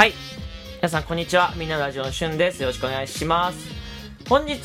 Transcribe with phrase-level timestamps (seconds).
[0.00, 0.14] はい。
[0.76, 1.52] 皆さん、こんにちは。
[1.58, 2.62] みんなのラジオのしゅんです。
[2.62, 3.68] よろしくお願いします。
[4.30, 4.56] 本日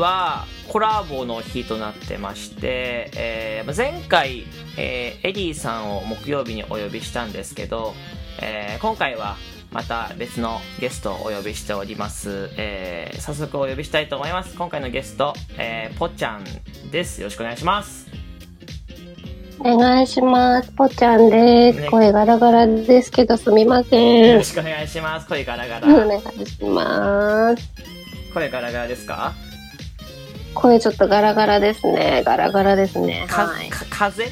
[0.00, 4.44] はコラボの日となってまして、えー前回、
[4.76, 7.94] えーエディさんを木曜日にお呼びしたんですけど、
[8.40, 9.36] えー今回は
[9.70, 12.50] また別のゲストをお呼びしております。
[12.56, 14.56] えー早速お呼びしたいと思います。
[14.56, 16.44] 今回のゲスト、えーぽっちゃん
[16.90, 17.20] です。
[17.20, 18.21] よろしくお願いします。
[19.64, 20.72] お願いします。
[20.72, 21.80] ぽちゃんです。
[21.82, 24.42] ね声ガラガラですけどすみませんよろ。
[24.42, 25.28] しくお願いします。
[25.28, 26.04] 声ガラガおラ。
[26.04, 27.62] 願いします。
[28.34, 29.34] 声ガラガラですか？
[30.54, 32.24] 声ちょっとガラガラですね。
[32.26, 33.24] ガラガラですね。
[33.28, 33.68] か、はい。
[33.68, 34.24] か風？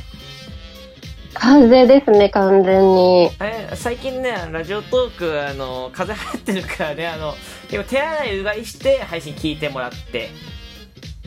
[1.32, 3.30] 風邪ですね、完全に。
[3.40, 7.34] え最近ねラジオトークあの風邪流行ってるからねあの
[7.70, 10.30] 結構手洗いうがいして配信聞いてもらって、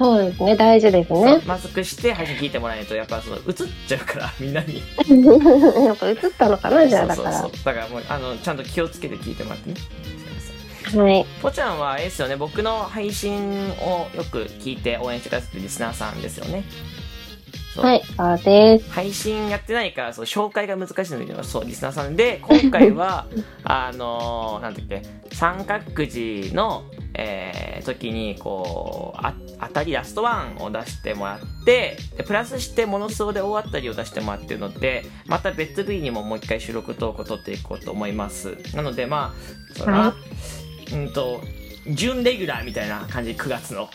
[0.04, 1.42] そうですね、大事ですね。
[1.46, 3.44] マスクして配信聞いてもらえないとやっぱその映っ
[3.88, 4.82] ちゃうから みんなに
[5.86, 9.76] やっぱ映ったのかな、じゃあだかそうそうそうだからもうあのちゃんと気をつけて聞いてもらってね
[10.94, 11.04] ら。
[11.04, 11.26] はい。
[11.42, 16.64] ぽちゃんはあれですよね僕の配信をよく聞いて応援してくださってるリスナーさんですよね
[17.76, 18.92] はい、そうです。
[18.92, 23.26] 配信やってないからそう紹介が難しいのでそうリスナーさんで今回は
[23.64, 25.02] あのーなんだっけ
[25.32, 26.84] 三角くじの、
[27.16, 39.34] えー時にこうあ当たりラストワンを出してもらってでプラスしてモノスロで大当たりを出してもらってるのでまた別日にももう一回収録トークを取っていこうと思いますなのでま
[39.74, 40.14] あそれは、は
[40.94, 41.42] うんと
[41.88, 43.90] 準レギュラーみたいな感じ9月の、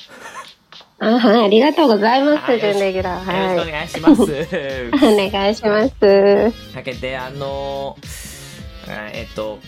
[0.99, 3.49] あ、はい、ありがとうございまはいす、準レギュラー。
[3.55, 3.73] よろしくおはい。
[3.73, 4.23] 願いします
[5.07, 6.75] お願いします。
[6.75, 9.59] だけであのーえっと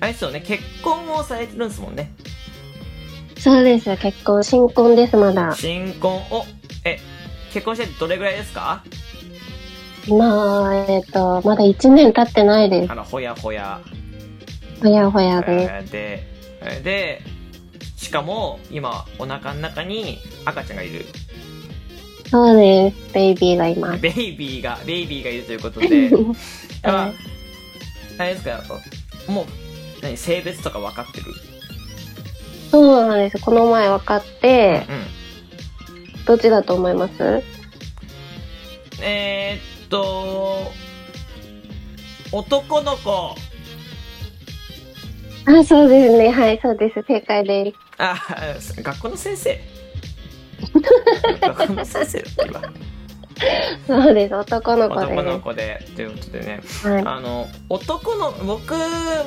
[0.00, 2.12] あれですよね結婚をされてるんですもんね
[3.46, 5.54] そうです、結婚、新婚です、まだ。
[5.54, 6.44] 新婚を
[6.84, 6.98] え
[7.52, 8.82] 結婚してどれぐらいですか？
[10.08, 12.92] 今、えっと、まだ1年経ってないです。
[12.92, 13.80] あのほやほや
[14.82, 15.70] ほやほやです。
[15.72, 16.26] えーで
[16.62, 17.22] えーで
[17.96, 21.06] しかも今お腹の中に赤ちゃんがいる
[22.30, 23.14] そうです。
[23.14, 24.00] ベイビーがいます。
[24.02, 26.10] ベイビーがベイビーがいるということで
[26.82, 27.12] あ
[28.24, 28.60] れですか？
[29.28, 29.46] もう
[30.02, 30.16] 何？
[30.16, 31.26] 性別とか分かってる？
[32.70, 33.38] そうなんです。
[33.38, 35.06] この前分かって、うん
[36.26, 37.42] どっちだと思います？
[39.00, 40.72] えー、っと
[42.32, 43.36] 男の子
[45.48, 46.30] あ、そうですね。
[46.30, 47.04] はい、そうです。
[47.06, 47.76] 正解です。
[47.98, 48.16] あ
[48.82, 49.60] 学校の先生
[51.40, 52.60] 学校の先生だった今
[53.86, 54.34] そうです。
[54.34, 55.86] 男の子男ので子で。
[55.94, 56.60] ということでね。
[56.64, 56.88] す。
[56.88, 57.02] はい。
[57.04, 58.74] あの男の僕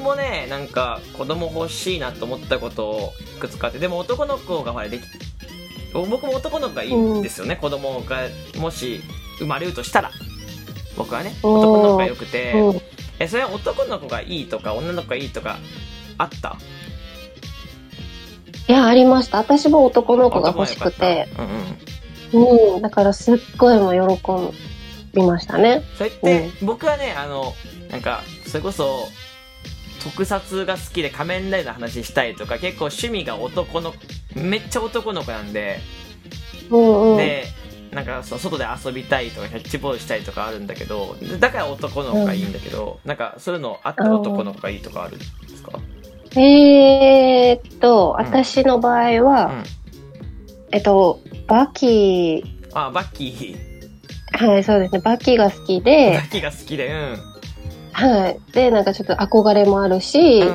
[0.03, 5.03] もねなんか子供欲しいなと思ったことをいくつかあってでも男の子がほらでき
[5.93, 8.21] 僕も男の子がいいんですよね、子供が
[8.57, 9.01] もし
[9.39, 10.11] 生まれるとしたら。
[10.97, 12.53] 僕はね男の子がよくて。
[12.53, 12.81] うん。
[13.19, 15.57] えそれは男の子がいいとか女の子がいいとか
[16.17, 16.57] あった？
[18.67, 19.37] いや、ありました。
[19.39, 21.27] 私も男の子が欲しくて。
[21.37, 21.88] うんうん
[22.33, 22.81] うん。
[22.81, 24.23] だからすっごいもう喜
[25.13, 25.83] びましたね。
[25.97, 27.53] それって、僕はねあの
[27.89, 29.07] なんかそれこそ
[30.03, 33.93] 特撮が好きで仮面ライダーの話したいとか結構趣味が男の
[34.35, 35.79] めっちゃ男の子なんで、
[36.69, 37.17] うんうん。
[37.17, 37.45] で
[37.91, 45.71] なんかその外で遊びたいとかキャッチボールしたいとかあるんだけどだから男の子がいいんだけど、なんかそういうのあって男の子がいいとかあるんですか、
[46.39, 49.63] えーっと、うん私の場合は、うん、
[50.71, 52.43] えっと、バキ。
[52.73, 53.25] あバッキ。
[54.33, 54.99] ーはい、そうですね。
[54.99, 57.17] バキが好きバで、ッキーが好きでうん。
[57.91, 58.39] はい。
[58.53, 60.45] で、なんかちょっと憧れもあるし、う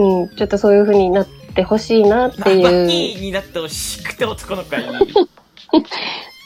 [0.00, 4.86] んうん、ちょっとそういう風になってほしいなってバッキいう、ーになってほしくて男の子がいい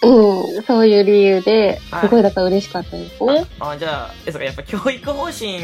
[0.01, 3.45] うん、そういう理由ではい、すごいだから嬉しかったですね。
[3.59, 5.57] あじゃあえそうかやっぱ教育方針。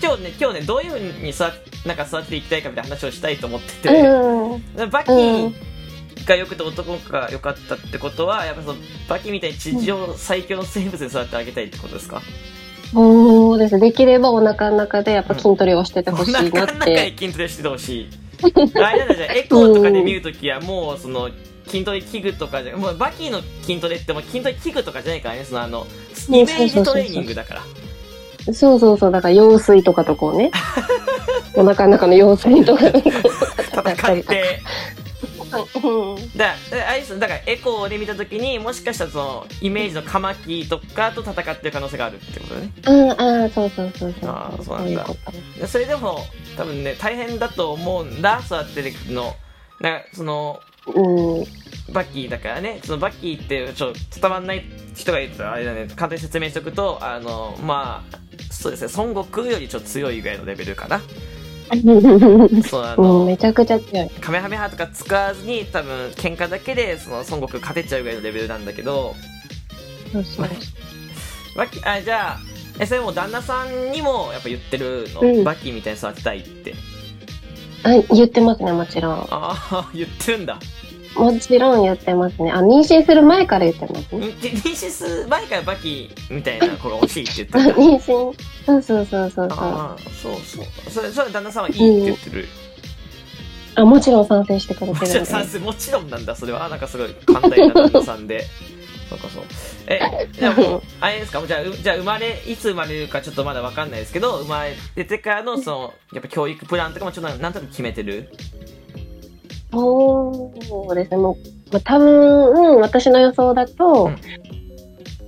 [0.00, 1.42] 今日ね今日ねどういうふうに育
[1.86, 4.90] なんか育てていきたいかみたいな話をしたいと思ってて、うん。
[4.90, 5.52] バキー
[6.26, 8.76] が良くて男の子が良かったってことはやっぱその
[9.08, 12.22] バキみたいに地上最強の生物に育ってあげたいってことですか、
[12.92, 13.78] そうです。
[13.78, 16.94] できればお腹の中でやっぱ筋トレをしててほしいなお腹の中って。
[16.94, 18.08] で筋トレしててほしい
[18.42, 21.30] あれだじゃあエコーとかで見るときはもうその
[21.66, 25.86] 筋トレ器具とかじゃもうバキーの筋トレってもう筋トレ器具とかじゃないからねそのあの
[26.28, 27.62] イメージトレーニングだから
[28.54, 29.10] そうそうそう。
[29.10, 30.50] だから羊水とかとこうね。
[31.54, 34.60] お腹の中の羊水とか戦って
[34.96, 34.99] うん
[35.50, 36.54] だ
[36.88, 42.72] あれでだからエコーで見たときにもしかしたらそのイメージのカマキリとかと戦ってる可能性があるってことだね。
[42.86, 44.30] うん、ああ、そうそうそうそう。
[44.30, 45.06] あーそうなんだ。
[45.66, 46.18] それでも
[46.56, 48.40] 多分ね大変だと思うんだ。
[48.44, 49.34] 育てていくの。
[49.80, 51.44] なんかそのうん。
[51.92, 52.80] バッキーだからね。
[52.84, 54.64] そのバッキーってちょっと伝わんない
[54.94, 55.86] 人がいるとあれだね。
[55.88, 58.18] 簡単に説明しておくとあのまあ
[58.52, 58.92] そうですね。
[58.96, 61.00] 孫悟空よりちょっと強いぐらいのレベルかな
[62.68, 64.10] そうあものうめちゃくちゃ強い。
[64.20, 69.14] カメハメハとか使わずに多分喧嘩だけでその孫悟空勝てちゃうぐらいのレベルなんだけど
[70.12, 70.48] そうそう
[71.56, 72.38] バキあじゃあ
[72.78, 76.74] えそれも旦那さんにもやっぱ言ってるの、うんバキみたいに育てたいって
[77.82, 79.14] あ言ってますね、もちろん。
[79.14, 80.58] ああ 言ってるんだ
[81.16, 82.52] もちろん言ってますね。
[82.52, 84.26] あ、妊娠する前から言ってますね。
[84.26, 88.34] に妊娠する前からバキみたいな子が欲しいって言ってあるんだ妊娠。
[88.70, 89.58] そうそうそうそうそう。
[89.58, 90.90] ああそうそう。
[90.90, 92.48] それそれ旦那さんはいいって言ってる、
[93.74, 95.12] あ、もちろん賛成してくれもてるんで。
[95.12, 98.44] ちろん賛成もちろんなんだそれはなんかすごい寛大な旦那さんで。
[99.08, 99.42] そうかそう。
[99.88, 101.44] えでもあれですか？
[101.44, 104.64] じゃあうじゃあ生まれいつ生まれるかちょっとまだわかんないですけど生ま
[104.94, 108.28] れてからのそのやっぱ教育プランとかもちょっとなんとなく決めてる？
[109.72, 110.52] そ
[110.90, 111.16] うですね。
[111.16, 111.36] もう、
[111.72, 114.10] まあ、多分、うん、私の予想だと、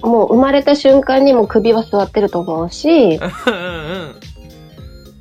[0.03, 3.53] もう生まれた瞬間にも首は座ってると思うし、うん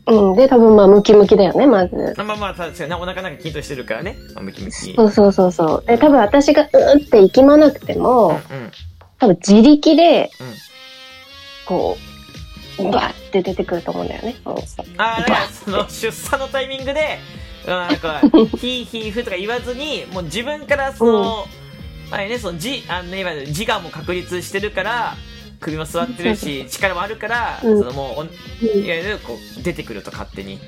[0.07, 0.35] うんうん。
[0.35, 1.95] で、多分まあ、ムキムキだよね、まず。
[1.95, 5.87] うんまあまあ確かにねお腹なんか筋トレしてるからねあムキムキそうそうそうそう。
[5.87, 8.71] で、多分私がうーって息まなくてうんも、うん
[9.19, 10.47] 多分自力でうん、
[11.67, 11.97] こ
[12.79, 14.35] う、バーって出てくると思うんだよね。
[14.97, 17.19] ああだからその出産のタイミングで
[17.65, 18.21] うんなんか
[18.57, 21.45] ヒーヒーフとか言わずにもう自分からその、
[22.11, 25.15] あれねその自あのねいわゆる自我も確立してるから
[25.59, 28.23] 首も座ってるし 力もあるから、うんそのもうお
[28.77, 30.59] いわゆるこう出てくると勝手に。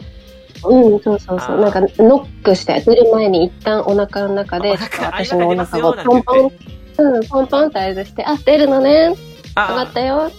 [0.66, 1.60] うん、そうそうそう。
[1.60, 6.52] なんか、ノックして、出る前に一旦お腹の中で、私のお腹をポンポン、
[7.00, 9.14] うん、ポンポンって合図して、あ、出るのね、
[9.56, 10.32] 上があったよ。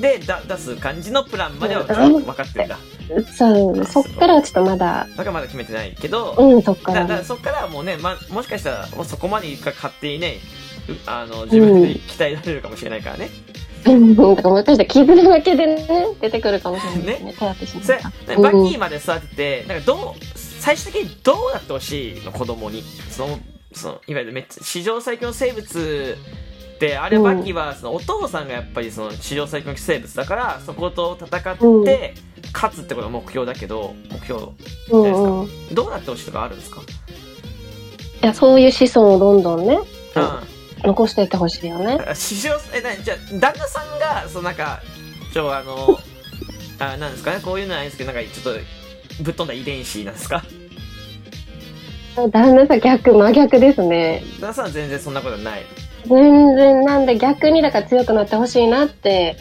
[0.00, 2.22] でだ出す感じのプランまではうん。
[2.22, 2.78] 分かってるんだ
[3.34, 7.24] そう、そっからはちょっとまだ、だからまだ決めてないけど、うん、そっかだだからら。
[7.24, 10.38] そっからはもうね、ま、もしかしたらもうそこまでいくか勝手にね
[10.88, 13.30] うあの自分で鍛えられるかもしれないからね、
[13.86, 15.86] うん、だからもしかしたら傷だけでね、
[16.20, 17.32] 出てくるかもしれないですね。
[17.32, 22.82] 手当てしバキーまで育ててなんかどう最終的にどうなってほしいの子供に。
[23.10, 23.38] その
[23.72, 26.16] そのいわゆるめっちゃ史上最強の生物
[26.80, 27.22] であれうん。
[27.22, 31.84] バキはそのお父さんがやっぱりその史上最強の生物だからそこと戦ってうん。
[32.52, 34.42] 勝つってことが目標だけど目標
[34.90, 35.46] うんうん。
[35.46, 36.80] いどうなってほしいとかあるんですか？
[38.20, 39.76] や、そういう子孫をどんどんね、
[40.82, 41.96] う残していってほしいよね。
[41.96, 44.80] ん 史上えなじゃあ旦那さんがそのなんか
[45.32, 45.98] ちょあの
[46.80, 47.40] あなんですかね？
[47.42, 48.60] こういうのはないですけどなんかちょっと
[49.22, 50.42] ぶっ飛んだ遺伝子なんですか？
[52.28, 54.22] 旦那さん逆、真逆ですね。
[54.40, 55.62] 旦那さんは全然そんなことない
[56.06, 59.36] 全然なんで逆にだから強くなってほしいなって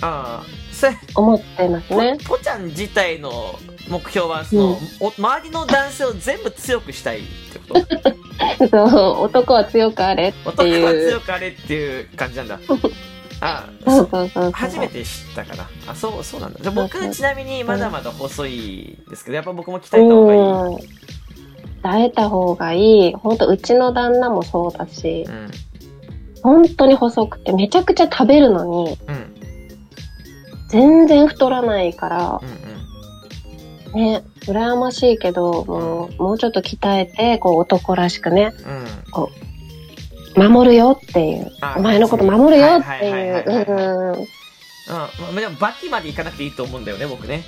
[0.00, 2.16] ああそれ思ってますね。
[2.26, 3.58] ポちゃん自体の
[3.88, 7.80] 目標はその、うんお周りの男性を全部強くしたいってこ
[8.58, 8.66] と？
[8.68, 11.08] そう、男は強くあれって男はいう。
[11.08, 12.58] 強くあれっていう感じなんだ
[13.40, 14.50] あそうそそうそうそう。
[14.52, 20.78] 初めて知ったかなあそうそうなんだじゃあ僕ちなみにまだまだ細いですけどやっぱ僕も鍛えた方がいいうん。
[21.84, 23.12] 鍛えた方がいい。
[23.12, 25.50] 本当うちの旦那もそうだしう、ん
[26.42, 29.30] 本当に細くてめちゃくちゃ食べるのに、うん
[30.68, 32.40] 全然太らないから
[33.92, 39.44] うん、ね、羨ましいけど、もう、もうちょっと鍛えて、こう男らしくね、うんうん
[40.36, 41.52] 守るよっていう。
[41.60, 44.12] あお前のこと守るよってはいううん。
[44.14, 44.26] うん
[44.88, 47.42] まあでもバキまでいかなくていいと思うんだよね僕ね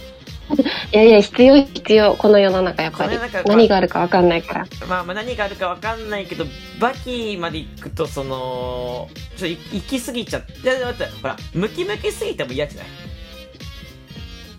[0.93, 2.15] いやいや、必要必要。
[2.15, 3.19] この世の中やっぱり。
[3.47, 4.67] 何があるかわかんないから。
[4.89, 6.45] まあ、まあ何があるかわかんないけど
[6.81, 12.87] バキまで行くとそのちょっとい行き過ぎちゃっていや待ってほらムキムキすぎても嫌じゃない？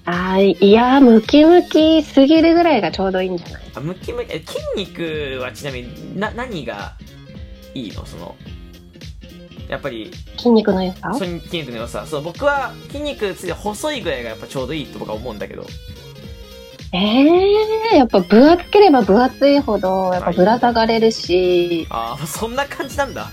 [0.06, 3.62] ああ、いや、ムキムキすぎるぐらいがちょうどいいんじゃない？
[3.76, 6.94] あムキムキえ筋肉はちなみにな何が
[7.74, 8.06] いいの？
[8.06, 8.36] その
[9.68, 11.14] やっぱり筋肉の良さ？
[11.14, 12.06] その筋肉の良さ。
[12.08, 15.66] そう僕は筋肉ついて細いぐらいがやっぱちょうどいいと僕は思うんだけど。
[16.94, 23.28] ええー、やっぱ分厚ければ分厚いほど、やっぱぶら下がれるし、ああそんな感じなんだ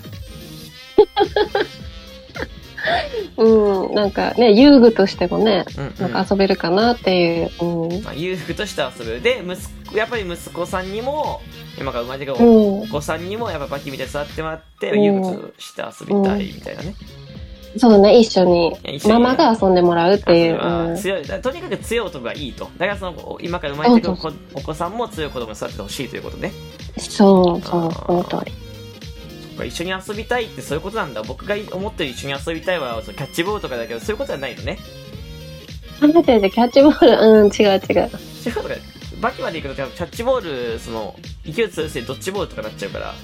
[3.36, 6.12] うん、なんかね、遊具としてもね、うん、うん。
[6.12, 8.02] なんか遊べるかなっていう、うん。
[8.02, 9.56] まあ、裕福としては遊ぶで息
[9.90, 11.40] 子やっぱり息子さんにも
[11.78, 12.50] 今から生まれてくるう
[12.80, 12.82] ん。
[12.82, 15.02] お子さんにもやっぱバキみたいに座ってもらってうん。
[15.02, 16.94] 遊具として遊びたいみたいなね、
[17.76, 19.12] そうね、一緒にいや一緒に。
[19.14, 20.60] ママが遊んでもらうっていう。
[20.60, 20.96] あうん。
[20.96, 21.22] 強い。
[21.22, 22.68] だからとにかく強い男がいいと。
[22.76, 26.52] だからその今から生まれてくるお子さんも強い子供に育っててほしいということね。
[26.98, 28.63] そうそうその通り。
[29.62, 34.78] 一緒に遊びたいってそういうことなんだ僕が思ってる一緒に遊びたいはキャッチボールとかだけどそういうことじゃないのね
[36.00, 38.11] 初めてでキャッチボール、うん、違う違う。
[38.46, 38.68] 違うとか
[39.20, 43.14] バキまで行くとキャッチボールその勢い強いせいでドッジボールとかなっちゃうから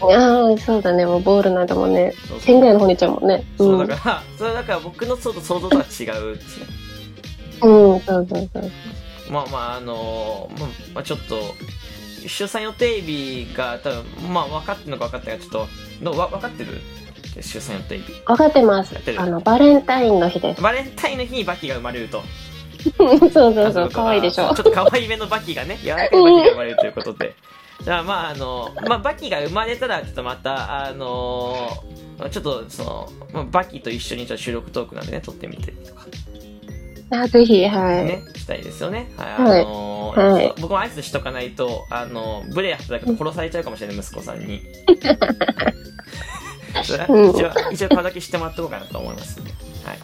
[0.00, 1.06] ああ、そうだね。
[1.06, 2.12] もうボールなんだもんね。
[2.28, 3.44] そうそう1000ぐらいの方に行っちゃうもんね。
[3.56, 6.38] そうだから、 それだから僕の想像とは違う。
[7.62, 7.92] うん。
[7.94, 8.70] うん、そうそうそう。
[9.30, 11.40] まあまあ、あのまあまあ、ちょっと、
[12.28, 15.52] 出産予定日が多分、まあ分かってるのか分かってないか、ちょっ
[16.00, 16.80] と、のわ分かってる？
[17.42, 18.12] 出産予定日。
[18.26, 20.62] 分かってますあの、バレンタインの日です。
[20.62, 22.22] バレンタインの日にバキが生まれると。
[22.96, 23.90] そうそうそう。
[23.90, 24.64] 可愛いでしょちょっ。
[24.64, 27.34] と可愛いめのバキがね、柔らかいバキが生まれるということで。
[27.82, 31.68] じゃあまああの、まあバキが生まれたら、ちょっとまた、あの
[32.30, 36.06] ちょっとその、まあバキと一緒にちょっと収録トークなんでね、撮ってみてとか、
[37.22, 38.04] あ、ぜひ、はい。
[38.04, 39.10] ね、したいですよね。
[39.16, 39.42] はい。
[39.42, 44.62] はいあのはい僕も挨拶しとかないと、あの、ブレ働くと殺されちゃうかもしれない、息子さんに。
[46.82, 49.40] 一応、一応顔だけしてもらっとこうかなと思います。
[49.40, 49.98] はい。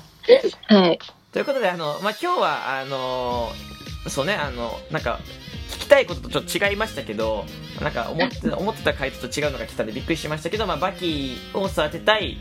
[0.75, 0.99] はい。
[1.33, 3.51] ということで、あの、まあ、今日は、あの
[4.09, 5.21] そうね、あの、なんか、
[5.71, 7.45] 聞きたいこととちょっと違いましたけど、
[7.81, 12.39] なんか思って、思ってた回答と違うのが来たんでびっくりしましたけど、まあ、バキを育てたい、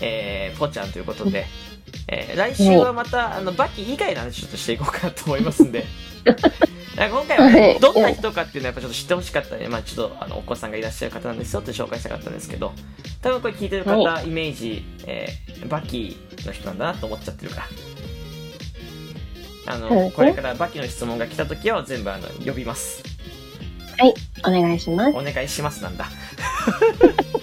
[0.00, 1.46] えー、ポちゃんということで、
[2.08, 5.84] えー来週はまた、あの、バキ以外の話ちょっとしていこうかなと思いますんで。
[6.96, 12.72] なんか今回はね、はいどんな人かっていうのはやっぱちょっと知ってほしかったんで、まあちょっとあのお子さんがいらっしゃる方なんですよって紹介したかったんですけど、
[13.20, 17.66] 多分これ聞いてる方、はイメージ、えーバキの人なんだなと思っちゃってるか
[19.66, 19.74] ら。
[19.74, 23.02] あの、これからバキの質問が来た時は全部あの呼びます。
[23.98, 24.14] はい。
[24.46, 25.10] お願いします。
[25.10, 26.06] お願いしますなんだ。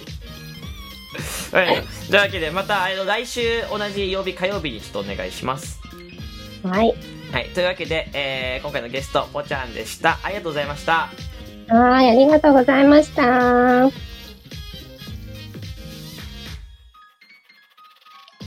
[1.54, 1.82] はい。
[2.10, 5.80] というわけで、また、来週同じ曜日火曜日にちょっとお願いします。
[6.64, 6.94] はい。
[7.30, 7.48] はい。
[7.54, 10.18] というわけで、えー今回のゲスト、ぽちゃんでした。
[10.24, 11.10] ありがとうございました。
[11.68, 12.10] はい。
[12.10, 14.13] ありがとうございました。